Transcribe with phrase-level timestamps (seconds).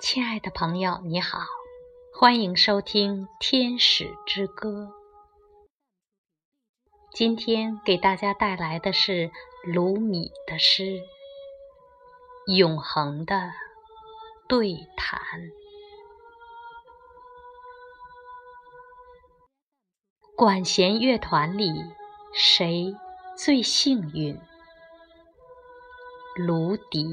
[0.00, 1.40] 亲爱的朋友，你好，
[2.14, 4.68] 欢迎收听《天使之歌》。
[7.12, 9.30] 今天给大家带来的是
[9.62, 11.02] 卢米的诗
[12.56, 13.52] 《永恒的
[14.48, 15.20] 对谈》。
[20.34, 21.74] 管弦乐团里，
[22.32, 22.96] 谁
[23.36, 24.40] 最幸运？
[26.36, 27.06] 卢迪。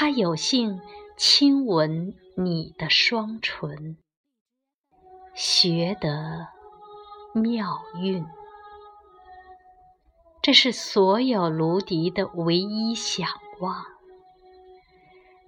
[0.00, 0.80] 他有幸
[1.18, 3.98] 亲吻你的双唇，
[5.34, 6.48] 学得
[7.34, 8.26] 妙韵。
[10.40, 13.28] 这是所有芦笛的唯一想
[13.60, 13.84] 望。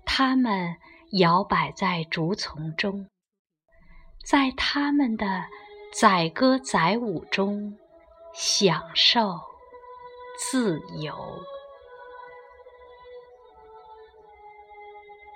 [0.04, 0.76] 它们
[1.12, 3.08] 摇摆在竹丛中，
[4.22, 5.44] 在他们的
[5.94, 7.78] 载歌载舞中
[8.34, 9.40] 享受
[10.38, 11.42] 自由。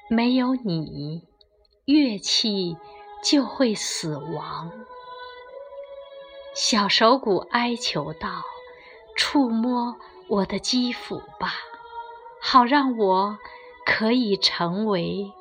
[0.09, 1.27] 没有你，
[1.85, 2.77] 乐器
[3.25, 4.71] 就会死亡。
[6.55, 8.43] 小手鼓哀求道
[9.17, 9.97] ：“触摸
[10.29, 11.55] 我的肌肤吧，
[12.41, 13.37] 好让我
[13.85, 15.33] 可以成为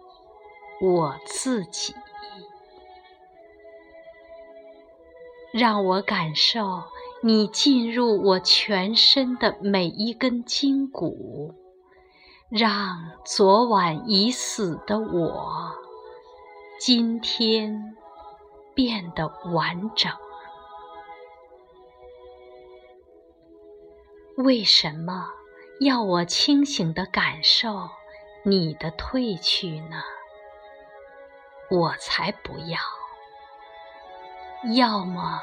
[0.82, 1.94] 我自己。
[5.54, 6.84] 让我感受
[7.22, 11.54] 你进入我全身的每一根筋骨。”
[12.50, 15.76] 让昨晚已死的我，
[16.80, 17.98] 今天
[18.76, 20.12] 变得完整。
[24.38, 25.28] 为什么
[25.80, 27.90] 要我清醒地感受
[28.44, 30.04] 你的褪去呢？
[31.72, 32.78] 我才不要！
[34.76, 35.42] 要么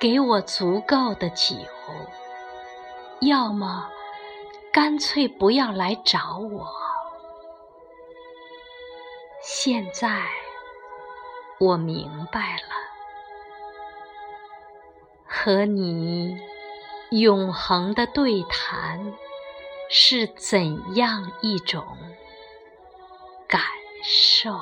[0.00, 1.54] 给我足够的酒，
[3.20, 3.90] 要么……
[4.74, 6.68] 干脆不要来找我。
[9.40, 10.26] 现在
[11.60, 12.74] 我明白了，
[15.28, 16.36] 和你
[17.10, 19.14] 永恒的对谈
[19.88, 21.86] 是怎样一种
[23.46, 23.62] 感
[24.02, 24.58] 受。